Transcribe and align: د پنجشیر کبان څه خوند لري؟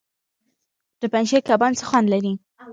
د 1.01 1.03
پنجشیر 1.13 1.41
کبان 1.49 1.71
څه 1.79 1.83
خوند 1.89 2.07
لري؟ 2.13 2.33